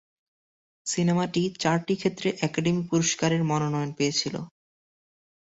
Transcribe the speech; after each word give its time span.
সিনেমাটি 0.85 1.41
চারটি 1.59 1.93
ক্ষেত্রে 1.97 2.29
অ্যাকাডেমি 2.39 2.83
পুরস্কারের 2.89 3.41
মনোনয়ন 3.43 3.89
পেয়েছিল। 3.97 4.35